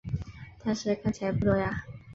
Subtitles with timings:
[0.63, 1.83] 但是看起来不多呀